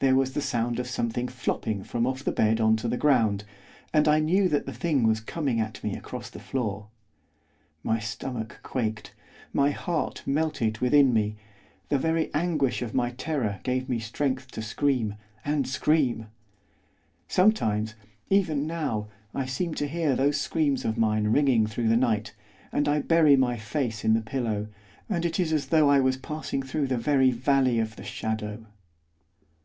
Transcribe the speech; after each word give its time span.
There 0.00 0.14
was 0.14 0.34
the 0.34 0.42
sound 0.42 0.78
of 0.78 0.86
something 0.86 1.28
flopping 1.28 1.82
from 1.82 2.06
off 2.06 2.22
the 2.24 2.30
bed 2.30 2.60
on 2.60 2.76
to 2.76 2.88
the 2.88 2.98
ground, 2.98 3.44
and 3.90 4.06
I 4.06 4.18
knew 4.18 4.50
that 4.50 4.66
the 4.66 4.72
thing 4.74 5.04
was 5.06 5.18
coming 5.18 5.60
at 5.60 5.82
me 5.82 5.96
across 5.96 6.28
the 6.28 6.38
floor. 6.38 6.88
My 7.82 7.98
stomach 7.98 8.60
quaked, 8.62 9.14
my 9.54 9.70
heart 9.70 10.22
melted 10.26 10.80
within 10.80 11.14
me, 11.14 11.36
the 11.88 11.96
very 11.96 12.28
anguish 12.34 12.82
of 12.82 12.92
my 12.92 13.12
terror 13.12 13.60
gave 13.62 13.88
me 13.88 13.98
strength 13.98 14.50
to 14.50 14.60
scream, 14.60 15.14
and 15.42 15.66
scream! 15.66 16.26
Sometimes, 17.26 17.94
even 18.28 18.66
now, 18.66 19.08
I 19.34 19.46
seem 19.46 19.72
to 19.76 19.88
hear 19.88 20.14
those 20.14 20.38
screams 20.38 20.84
of 20.84 20.98
mine 20.98 21.28
ringing 21.28 21.66
through 21.66 21.88
the 21.88 21.96
night, 21.96 22.34
and 22.72 22.88
I 22.90 23.00
bury 23.00 23.36
my 23.36 23.56
face 23.56 24.04
in 24.04 24.12
the 24.12 24.20
pillow, 24.20 24.68
and 25.08 25.24
it 25.24 25.40
is 25.40 25.50
as 25.50 25.68
though 25.68 25.88
I 25.88 25.98
was 26.00 26.18
passing 26.18 26.62
through 26.62 26.88
the 26.88 26.98
very 26.98 27.30
Valley 27.30 27.78
of 27.78 27.96
the 27.96 28.04
Shadow. 28.04 28.66